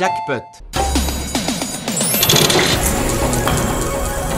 [0.00, 0.42] Jackpot.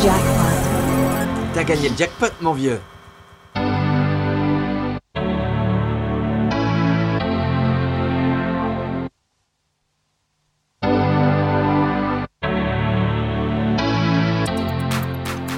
[0.05, 1.55] Jackpot.
[1.55, 2.81] T'as gagné le jackpot, mon vieux.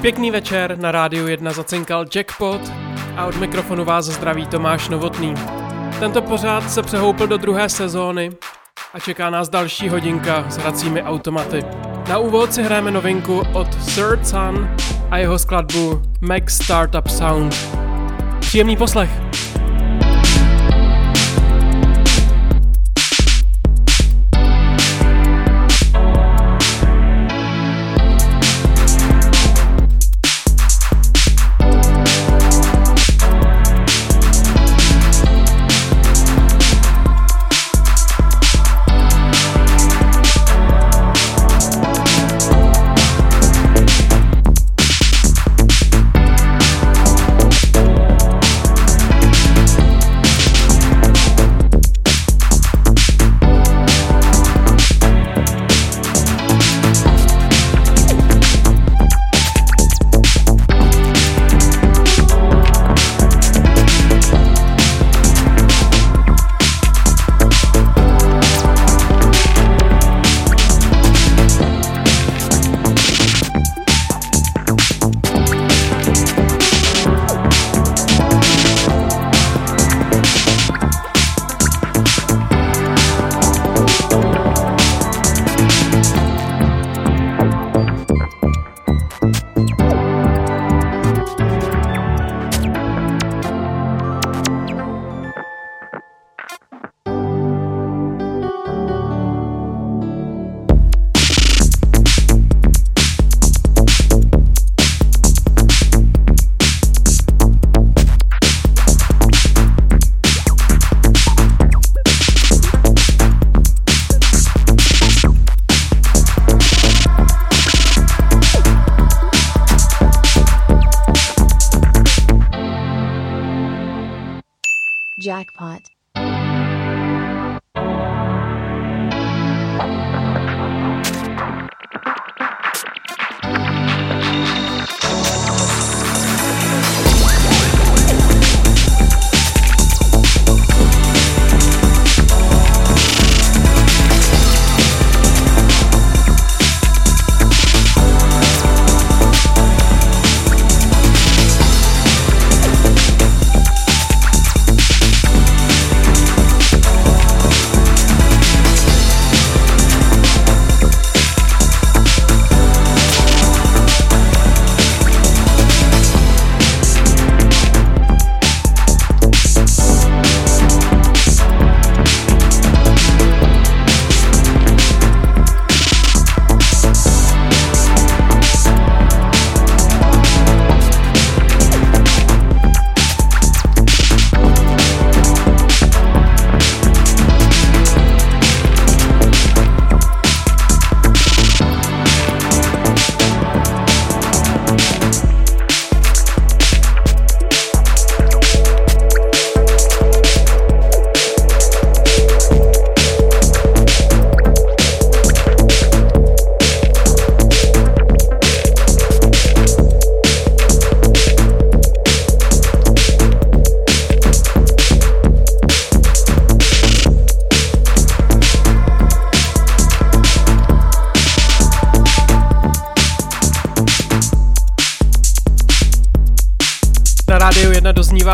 [0.01, 2.61] Pěkný večer, na rádiu 1 zacinkal Jackpot
[3.17, 5.35] a od mikrofonu vás zdraví Tomáš Novotný.
[6.01, 8.31] Tento pořád se přehoupil do druhé sezóny
[8.95, 11.65] a čeká nás další hodinka s hracími automaty.
[12.09, 14.71] Na úvod si hrajeme novinku od Third Sun
[15.11, 17.55] a jeho skladbu Max Startup Sound.
[18.41, 19.11] Příjemný poslech!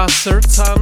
[0.07, 0.74] 1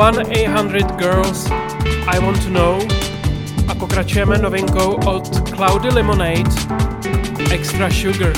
[0.00, 1.50] 1-800 Girls
[2.08, 2.80] I Want to Know
[3.68, 6.50] a pokračujeme novinkou od Cloudy Lemonade
[7.52, 8.32] Extra Sugar.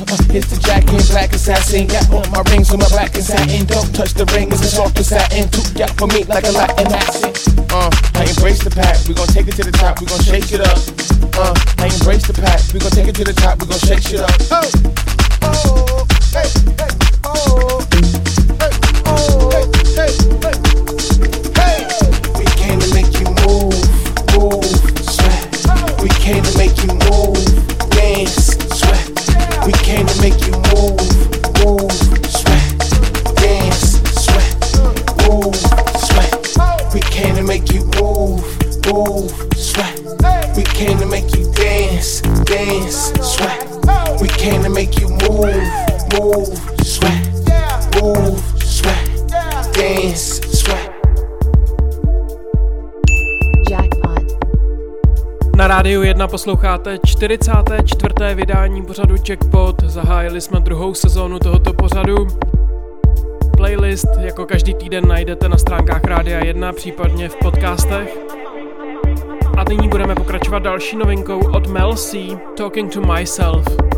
[0.00, 1.86] It's the jacket, black assassin.
[1.86, 3.66] Got on my rings with my black and satin.
[3.66, 5.48] Don't touch the ring, it's a soft satin.
[5.50, 7.46] Two got for me like a Latin accent.
[7.70, 10.52] Uh, I embrace the pack, we gon' take it to the top, we gon' shake
[10.52, 10.78] it up.
[11.38, 14.02] Uh, I embrace the pack, we gon' take it to the top, we gon' shake
[14.02, 14.30] shit up.
[14.50, 14.70] Oh,
[15.42, 16.90] oh, hey, hey,
[17.24, 17.82] oh,
[18.58, 18.74] hey,
[19.06, 20.12] oh, hey, hey,
[21.54, 21.86] hey.
[22.38, 23.74] We came to make you move,
[24.34, 24.64] move,
[25.06, 26.02] sweat.
[26.02, 27.03] We came to make you move,
[30.24, 30.63] make you
[55.84, 58.14] rádiu 1 posloucháte 44.
[58.34, 59.82] vydání pořadu Jackpot.
[59.82, 62.26] Zahájili jsme druhou sezónu tohoto pořadu.
[63.56, 68.18] Playlist jako každý týden najdete na stránkách Rádia 1, případně v podcastech.
[69.56, 72.18] A nyní budeme pokračovat další novinkou od Mel C,
[72.56, 73.93] Talking to Myself.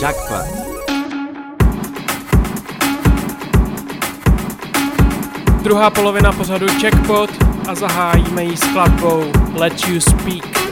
[0.00, 0.46] Jackpot.
[5.62, 7.30] Druhá polovina pořadu jackpot
[7.68, 10.67] a zahájíme ji skladbou Let You Speak.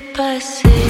[0.00, 0.87] passé.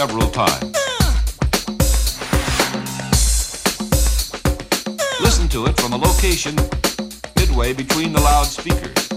[0.00, 0.74] Several times.
[5.20, 6.56] Listen to it from a location
[7.36, 9.10] midway between the loudspeakers.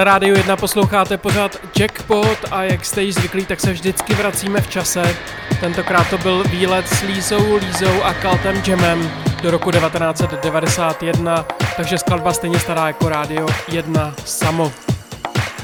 [0.00, 4.60] Na rádiu 1 posloucháte pořád Jackpot a jak jste již zvyklí, tak se vždycky vracíme
[4.60, 5.16] v čase.
[5.60, 9.10] Tentokrát to byl výlet s Lízou, Lízou a Kaltem Jamem
[9.42, 11.46] do roku 1991,
[11.76, 14.72] takže skladba stejně stará jako rádio 1 samo.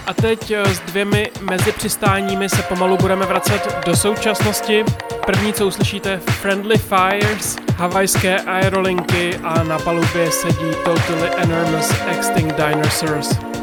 [0.06, 4.84] A teď eh, s dvěmi mezipřistáními se pomalu budeme vracet do současnosti.
[5.26, 13.55] První, co uslyšíte, Friendly Fires, havajské aerolinky a na palubě sedí Totally Enormous Extinct Dinosaurs.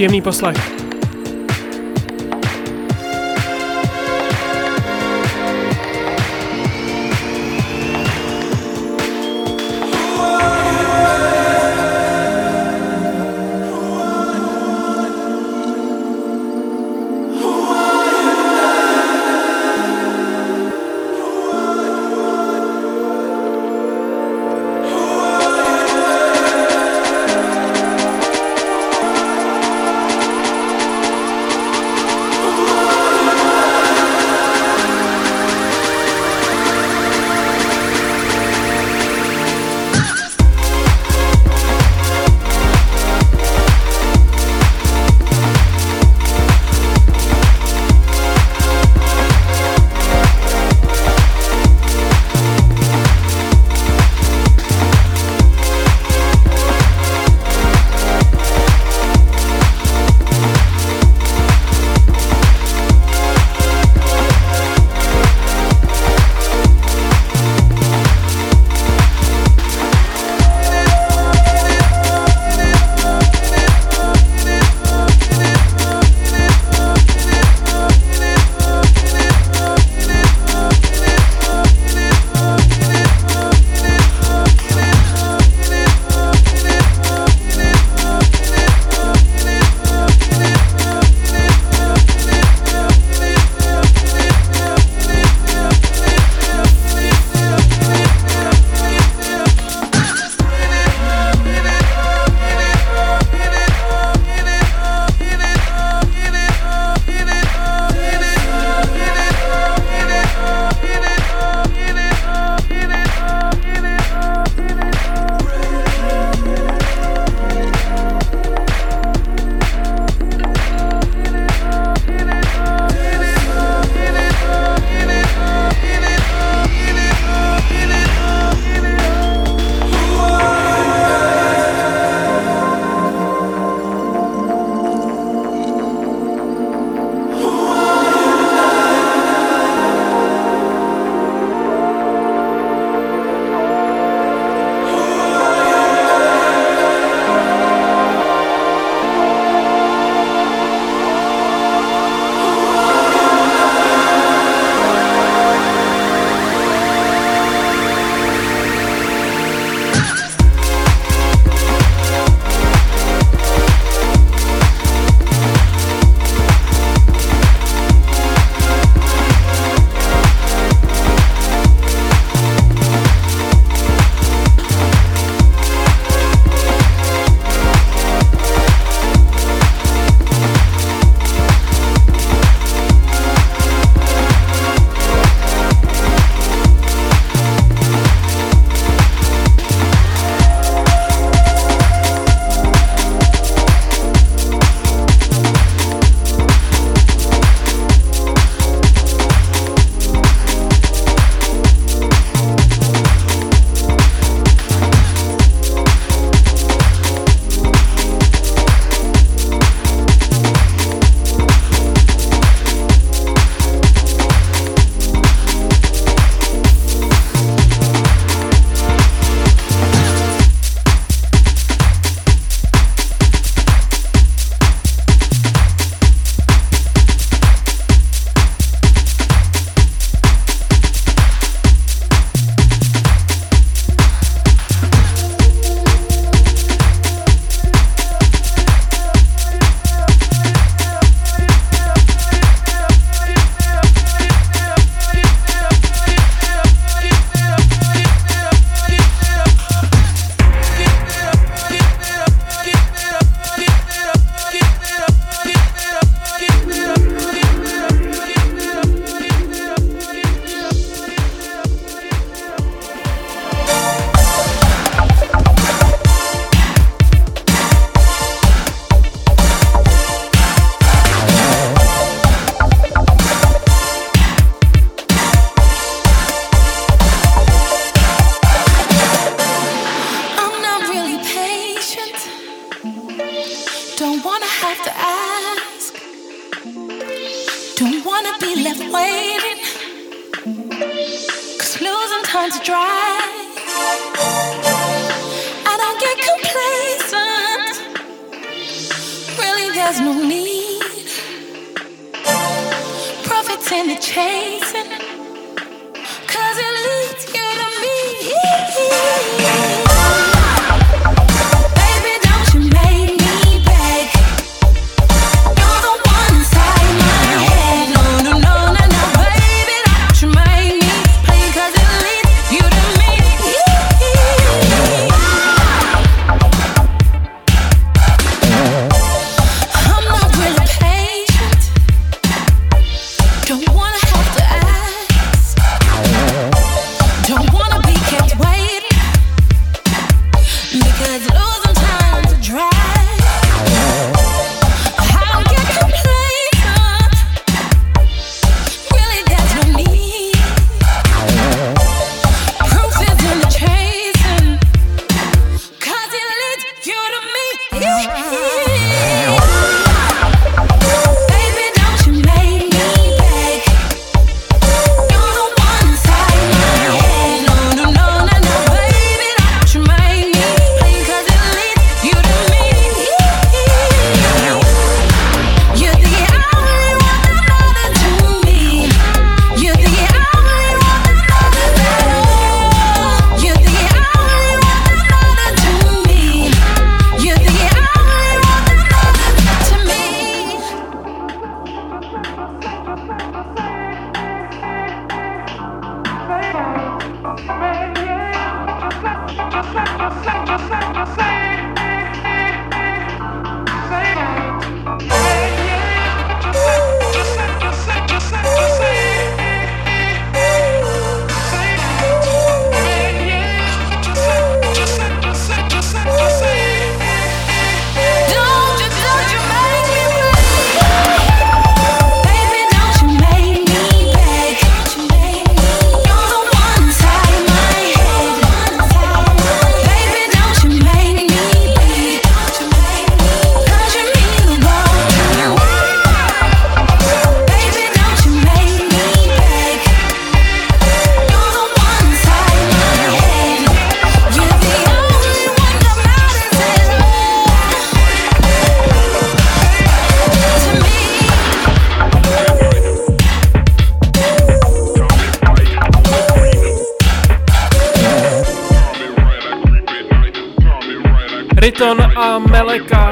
[0.00, 0.79] Příjemný poslech.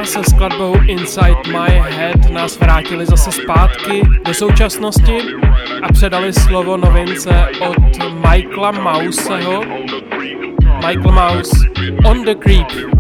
[0.05, 5.19] Se skladbou Inside My Head nás vrátili zase zpátky do současnosti
[5.83, 7.77] a předali slovo novince od
[8.15, 9.65] Michaela Mouseho.
[10.87, 11.57] Michael Mouse
[12.05, 12.98] On The Creep.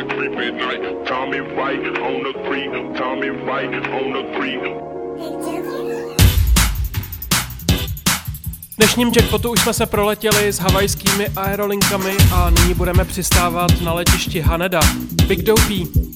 [0.00, 1.06] I creep at night.
[1.06, 2.72] Tommy right on the creep.
[2.96, 4.62] Tommy right on the creep.
[8.70, 13.92] V dnešním jackpotu už jsme se proletěli s havajskými aerolinkami a nyní budeme přistávat na
[13.92, 14.80] letišti Haneda.
[15.26, 16.09] Big Dopey.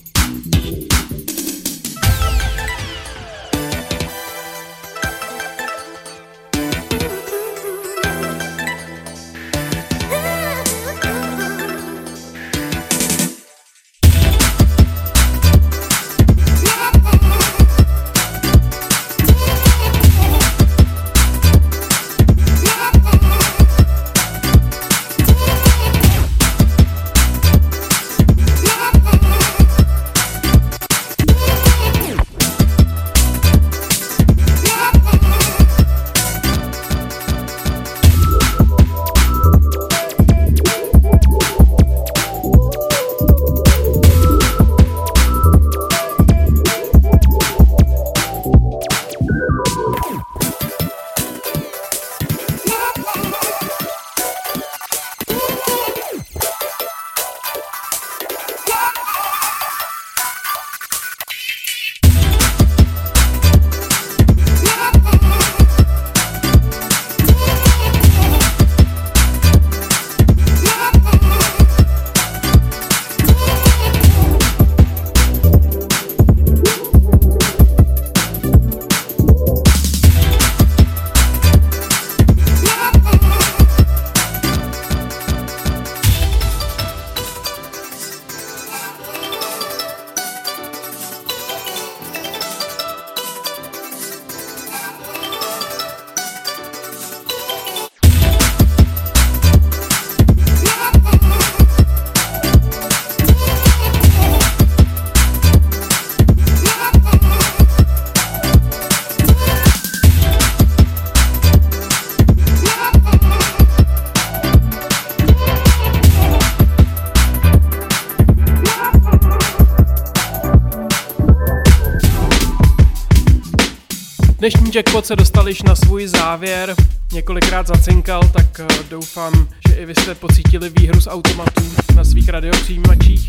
[124.75, 126.75] Jackpot se dostal již na svůj závěr,
[127.13, 131.63] několikrát zacinkal, tak eh, doufám, že i vy jste pocítili výhru z automatů
[131.95, 133.29] na svých radiopřijímačích.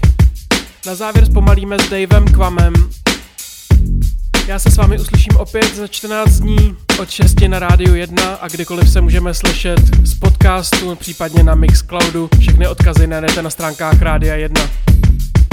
[0.86, 2.74] Na závěr zpomalíme s Davem Kvamem.
[4.48, 8.48] Já se s vámi uslyším opět za 14 dní od 6 na rádiu 1 a
[8.48, 12.30] kdykoliv se můžeme slyšet z podcastu, případně na Mixcloudu.
[12.39, 14.70] Všechny odkazy najdete na stránkách Rádia 1.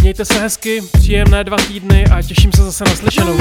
[0.03, 3.39] Mějte se hezky, příjemné dva týdny a těším se zase na slyšenou.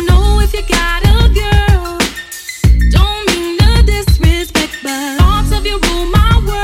[2.90, 6.61] Don't mean no disrespect, but thoughts of you rule my world.